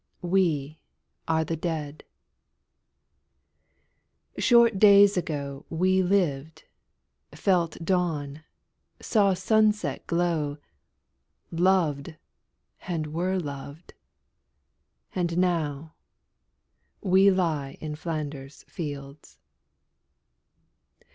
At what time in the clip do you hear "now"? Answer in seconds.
15.37-15.93